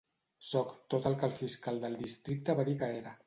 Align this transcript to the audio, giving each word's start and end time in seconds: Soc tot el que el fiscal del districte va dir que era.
Soc 0.51 0.71
tot 0.93 1.05
el 1.09 1.17
que 1.23 1.29
el 1.31 1.35
fiscal 1.41 1.79
del 1.85 1.99
districte 2.01 2.57
va 2.61 2.69
dir 2.71 2.79
que 2.83 2.93
era. 3.03 3.17